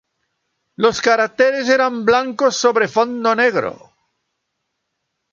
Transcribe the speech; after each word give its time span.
Los 0.77 0.99
caracteres 0.99 1.69
eran 1.69 2.05
blancos 2.05 2.55
sobre 2.55 2.87
fondo 2.87 3.35
negro. 3.35 3.93